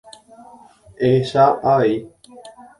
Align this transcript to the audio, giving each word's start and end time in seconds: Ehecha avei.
Ehecha 1.05 1.45
avei. 1.71 1.95